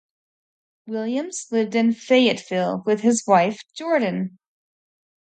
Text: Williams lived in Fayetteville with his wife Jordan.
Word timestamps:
Williams 0.87 1.45
lived 1.51 1.75
in 1.75 1.93
Fayetteville 1.93 2.81
with 2.87 3.01
his 3.01 3.23
wife 3.27 3.61
Jordan. 3.75 4.39